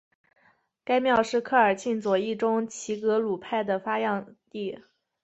[0.83, 4.81] 该庙是科尔沁左翼中旗格鲁派的发祥地。